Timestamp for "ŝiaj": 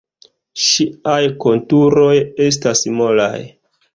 0.67-1.19